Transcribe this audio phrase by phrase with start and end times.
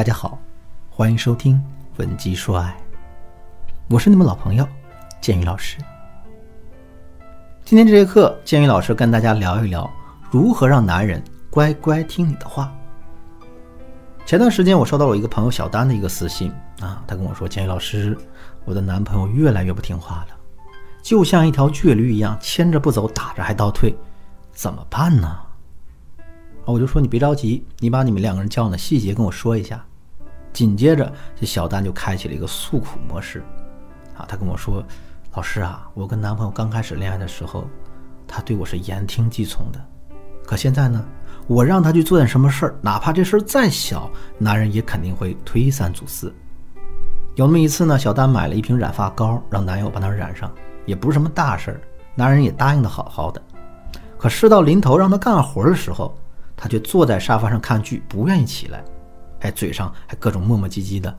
[0.00, 0.38] 大家好，
[0.88, 1.56] 欢迎收听
[1.98, 2.74] 《文姬说爱》，
[3.90, 4.66] 我是你们老朋友
[5.20, 5.76] 建宇老师。
[7.66, 9.90] 今天这节课，建宇老师跟大家聊一聊
[10.30, 12.74] 如何让男人乖乖听你的话。
[14.24, 18.16] 前段时间，我收到了一个朋友小丹的一个私信啊，他跟我说：“建宇老师，
[18.64, 20.34] 我的男朋友越来越不听话了，
[21.02, 23.94] 就像一条倔驴一样，牵着不走，打着还倒退，
[24.50, 25.28] 怎么办呢？”
[26.64, 29.84] 啊，我就说你别着急，你把你们两个人交往的细节跟我说一下。
[30.52, 33.42] 紧接着，这小丹就开启了一个诉苦模式，
[34.16, 34.84] 啊，他跟我说
[35.34, 37.68] ：“老师啊，我跟男朋友刚开始恋爱的时候，
[38.26, 39.80] 他对我是言听计从的，
[40.44, 41.04] 可现在呢，
[41.46, 46.34] 我让他去做点什么事儿，哪怕这事儿再小，男人也肯定会推三阻四。
[47.36, 50.52] 有那么一次呢，小丹买了一瓶染发膏，让男友帮她染上，
[50.84, 51.80] 也不是什么大事儿，
[52.14, 53.40] 男人也答应的好好的。
[54.18, 56.14] 可事到临头让他干活的时候，
[56.56, 58.84] 他却坐在沙发上看剧，不愿意起来。”
[59.40, 61.14] 哎嘴上还各种磨磨唧唧的。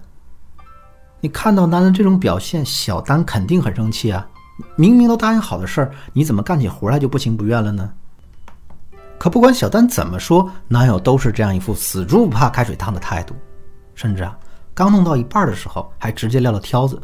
[1.20, 4.28] 你看到男人这种表现，小丹肯定很生气啊！
[4.76, 7.92] 明明都答应好的事儿，你怎么干起活来就不情不愿了呢？
[9.20, 13.36] 可不管小丹怎么说，男友都是这样一副死猪不怕开水烫的态度，
[13.94, 14.36] 甚至啊，
[14.74, 17.00] 刚弄到一半的时候，还直接撂了挑子。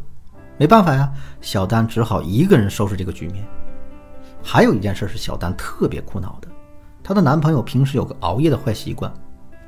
[0.57, 3.45] 没办法呀，小丹只好一个人收拾这个局面。
[4.41, 6.47] 还有一件事是小丹特别苦恼的，
[7.03, 9.13] 她的男朋友平时有个熬夜的坏习惯。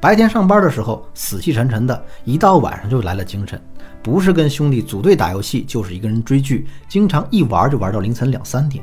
[0.02, 3.62] 白天上班的时候死气沉沉的，一到晚上就来了精神，
[4.02, 8.82] 不是跟兄弟组队打游戏，就是一个人追剧，经常一玩就玩到凌晨两三点。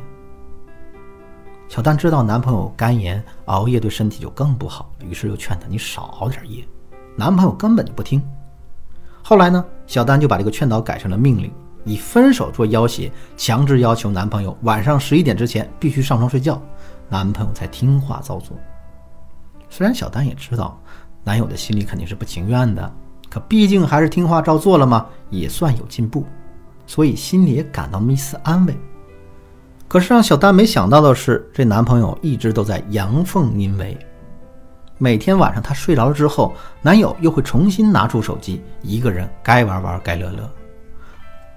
[1.69, 6.62] 小丹知道男朋友肝炎，熬夜对身体就更不好，于是又劝他你少熬点夜。
[7.17, 8.22] 男朋友根本就不听。
[9.22, 11.50] 后来呢，小丹就把这个劝导改成了命令，
[11.84, 16.61] 以分手做要挟，强制要求男朋友晚上十一点之前必须上床睡觉，
[17.09, 18.55] 男朋友才听话照做。
[19.70, 20.78] 虽然小丹也知道。
[21.27, 22.88] 男友的心里肯定是不情愿的，
[23.28, 26.25] 可毕竟还是听话照做了嘛，也算有进步，
[26.87, 28.78] 所以心里也感到一丝安慰。
[29.88, 33.98] 可是让小丹没想到的是，这男朋友一直都在阳奉阴违。
[34.98, 40.48] 每天晚上她睡着了之后，男友又会重新拿出手机，一个人该玩玩该乐乐。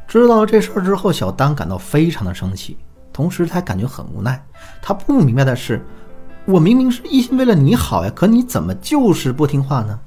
[0.08, 2.76] 知道了这事儿之后，小丹感到非常的生气，
[3.14, 4.44] 同时她感觉很无奈。
[4.82, 5.80] 她不明白的是。
[6.46, 10.00] 我明明是一心为了你好呀，可你怎么就是不听话呢？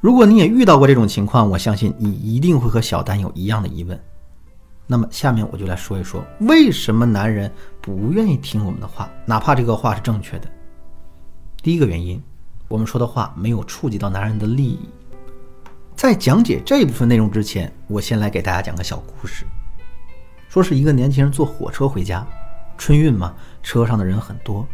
[0.00, 3.98] 如果你也遇到过这种情况，我相信你一定会和小丹有一样的疑问。
[4.86, 7.50] 那么下面我就来说一说，为什么男人
[7.80, 10.48] 不愿意听我们的话，哪怕这个话是正确的。
[11.62, 12.22] 第一个原因，
[12.68, 14.88] 我们说的话没有触及到男人的利益。
[15.96, 19.44] 在讲解这部分内容之前，我先来给大家讲个小故事。
[20.48, 22.26] 说是一个年轻人坐火车回家，
[22.78, 24.66] 春运嘛，车上的人很多。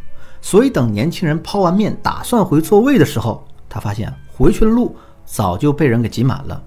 [0.45, 4.95] 所以，等年轻人抛完面，打算回座位的时候，他发现回去的路
[5.25, 6.61] 早就被人给挤满了。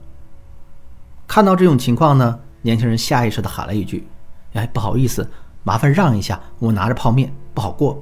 [1.27, 4.07] 看到这种情况呢，年轻人下意识地喊了一句
[4.55, 5.29] ：“哎，不好意思，
[5.63, 8.01] 麻烦让一下，我拿着泡面不好过。”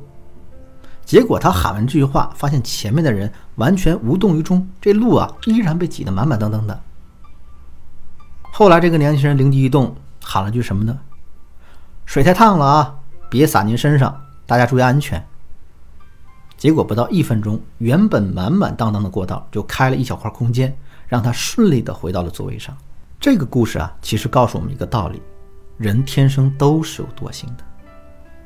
[1.04, 6.80] 结果他喊完这句话，发现前面的人完全无动于衷，这路啊依然被挤得满满当当的。
[8.52, 10.96] 后来，这个年轻人灵机一动，喊了句什么呢
[12.06, 12.96] ？“水太烫了啊，
[13.28, 15.22] 别洒您身上，大家注意安全。”
[16.64, 20.74] 结果不到一分钟，原本满满当当的过道就开了一小块空间，
[21.10, 22.74] 让他顺利的回到了座位上。
[23.20, 25.22] 这个故事啊，其实告诉我们一个道理：
[25.76, 27.66] 人天生都是有惰性的。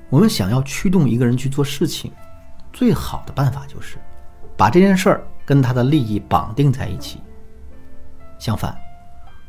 [0.10, 2.12] 我们想要驱动一个人去做事情，
[2.74, 4.00] 最好的办法就是
[4.58, 7.20] 把这件事儿跟他的利益绑定在一起。
[8.40, 8.76] 相反，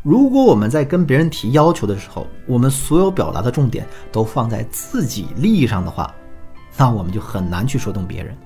[0.02, 6.14] 如果我们在跟别人提要求的时候，我们所有表达的重点都放在自己利益上的话，
[6.76, 8.36] 那我们就很难去说动别人。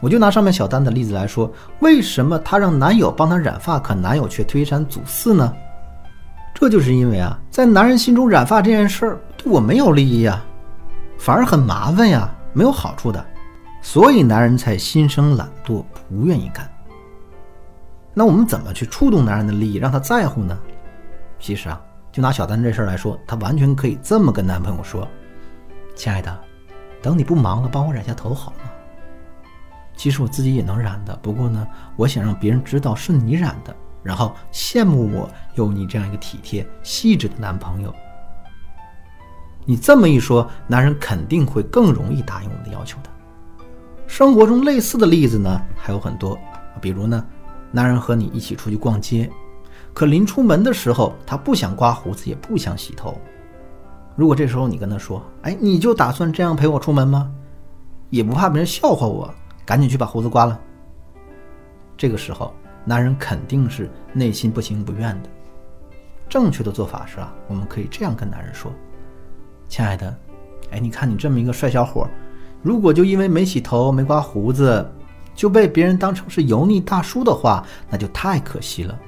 [0.00, 5.52] 我就拿上面小丹的例子来说，为什么她让男友帮她染发，可男友却推三阻四呢？
[6.54, 10.42] 这就是因为啊，在男人心中染发这件事儿对我没有利益呀，
[11.18, 13.24] 反而很麻烦呀，没有好处的，
[13.82, 16.66] 所以男人才心生懒惰，不愿意干。
[18.14, 20.58] 那我们怎么去触动男人的利益，让他在乎呢？
[21.38, 21.78] 其实啊，
[22.10, 25.06] 就拿小丹这事儿来说，她完全可以这么跟男朋友说
[25.94, 26.34] ：“亲爱的，
[27.02, 28.65] 等你不忙了，帮我染下头好吗？”
[29.96, 31.66] 其实我自己也能染的，不过呢，
[31.96, 37.92] 我想让别人知道是你染的，然后羡慕我有你这样一个体贴细致的男朋友。
[39.64, 43.10] 你这么一说，男人肯定会更容易答应我们的要求的。
[44.06, 46.38] 生活中类似的例子呢还有很多，
[46.80, 47.26] 比如呢，
[47.72, 49.28] 男人和你一起出去逛街，
[49.92, 53.18] 可临出门的时候他不想刮胡子，也不想洗头。
[54.14, 57.30] 如果这时候你跟他说：“哎，你就打算这样陪我出门吗？
[58.10, 59.34] 也不怕别人笑话我？”
[59.66, 60.58] 赶紧去把胡子刮了。
[61.96, 62.54] 这个时候，
[62.84, 65.28] 男人肯定是内心不情不愿的。
[66.28, 68.72] 正确的做法是啊，我们可以这样跟男人说
[69.68, 70.16] ：“亲爱的，
[70.70, 72.06] 哎，你看你这么一个帅小伙，
[72.62, 74.88] 如果就因为没洗头、没刮胡子，
[75.34, 78.98] 就被别人当成是油腻大叔的话，那就太可惜了。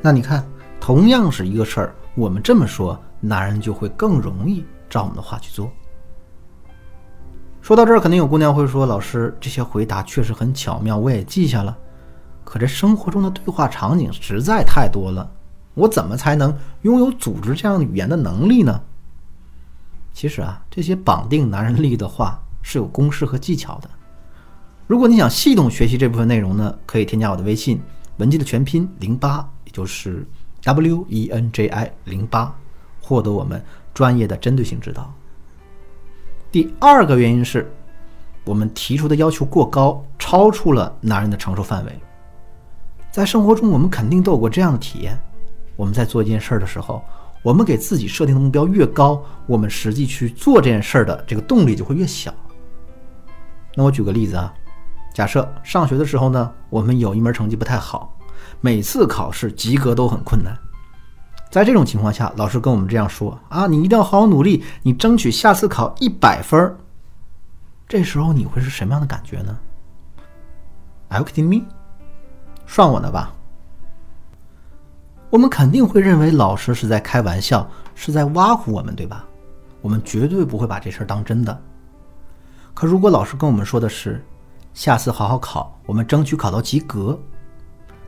[0.00, 0.44] 那你看，
[0.80, 5.70] 同样是一个事儿，我们这么说，男人就会更容易照我们的话去做。”
[7.62, 11.78] 说到这儿，肯定有姑娘会说：“老师，这些回答确实很巧妙，我也记下了。
[12.42, 15.30] 可这生活中的对话场景实在太多了。”
[15.74, 18.78] 我怎么才能拥有组织这样语言的能力呢？
[20.12, 23.88] 其实啊，这些绑定男人力的话是有公式和技巧的。
[24.86, 27.80] 如果你想系统学习这部分内容呢，可以添加我的微信
[28.16, 30.26] 文姬的全拼零八，也就是
[30.64, 32.54] W E N J I 零八，
[33.00, 35.14] 获得我们专业的针对性指导。
[36.52, 37.72] 第二个原因是，
[38.44, 41.98] 我们提出的要求过高，超出了男人的承受范围。
[43.10, 45.18] 在生活中，我们肯定都有过这样的体验。
[45.76, 47.02] 我们在做一件事儿的时候，
[47.42, 52.34] 我们给自己设定的目标越高，我们实际去做这件事儿的这个动力就会越小。
[53.74, 54.52] 那我举个例子啊，
[55.14, 58.14] 假设上学的时候呢，我们有一门成绩不太好，
[58.60, 60.54] 每次考试及格都很困难。
[61.52, 66.74] 在这种情况下，老师跟我们这样说啊，你一定要好好努力，你争取下次考一百分儿。
[67.86, 69.58] 这时候你会是什么样的感觉呢
[71.08, 71.66] ？Are you kidding me？
[72.66, 73.34] 算我呢吧。
[75.28, 79.26] 我们肯定会认为老师是在开玩笑，是在挖苦我们，对吧？
[79.82, 81.60] 我们绝对不会把这事儿当真的。
[82.72, 84.24] 可如果老师跟我们说的是，
[84.72, 87.20] 下次好好考，我们争取考到及格，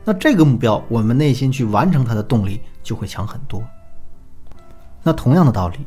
[0.03, 3.61] 那这个目标，我们内心去完成它的动力就会强很多。
[5.03, 5.79] 那同样的道理，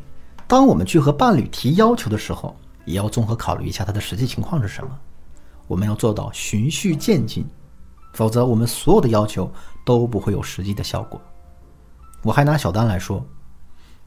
[0.47, 2.55] 当我们去和伴侣提要求的时候，
[2.85, 4.91] 也要综合考虑一下他的实际情况是什么。
[5.67, 7.47] 我们要做到循序渐进。
[8.15, 9.53] 否则，我们所有的要求
[9.85, 11.21] 都不会有实际的效果。
[12.23, 13.25] 我还拿小丹来说，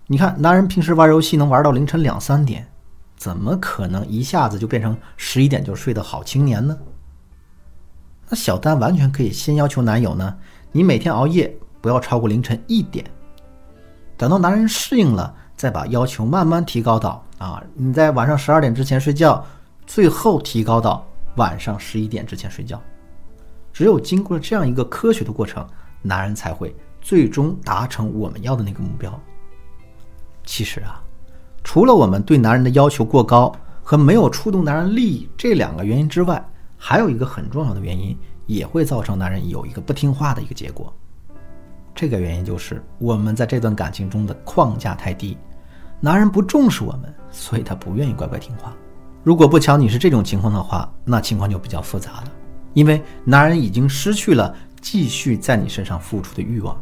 [0.08, 2.68] 你看，男人平时玩游戏能玩到凌晨两三点，
[3.16, 6.78] 怎么可能一下子就变成十一点就睡的好青年呢？
[8.28, 10.36] 那小丹完全可以先要求男友呢，
[10.72, 13.04] 你每天熬夜不要超过凌晨一点，
[14.16, 19.44] 等到男人适应了，再把要求慢慢提高到啊，你在晚上十二点之前睡觉，
[19.88, 21.06] 最后提高到
[21.38, 22.80] 晚上十一点之前睡觉。
[23.74, 25.66] 只有经过了这样一个科学的过程，
[26.02, 29.20] 男人才会最终达成我们要的那个目标。
[30.44, 31.02] 其实啊，
[31.64, 33.52] 除了我们对男人的要求过高
[33.82, 36.44] 和没有触动男人利益这两个原因之外，
[36.78, 40.94] 还有一个很重要的原因，也会造成男人有一个不听话的一个结果。
[41.94, 45.38] 这个原因就是我们在这段感情中的框架太低，
[46.00, 48.74] 男人不重视我们，所以他不愿意乖乖听话。
[49.24, 52.32] 如果不巧你是这种情况的话，那情况就比较复杂了。
[52.74, 56.76] 因为男人已经失去了继续在你身上付出的欲望。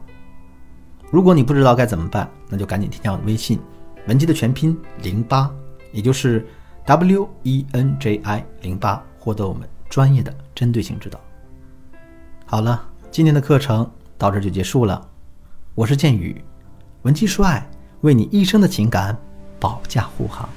[1.12, 3.60] 如果你不知道该怎么办，那就赶紧添加我的微信，
[4.08, 5.52] 文姬的全拼零八，
[5.92, 6.48] 也就是
[6.86, 11.20] W E N J I 零八，获得我们专业的针对性指导。
[12.46, 13.90] 好了，今天的课程
[14.20, 15.02] 到这就结束了。
[15.74, 16.44] 我是剑宇，
[17.04, 17.66] 文姬说爱，
[18.02, 19.18] 为你一生的情感
[19.62, 20.50] 保驾护航。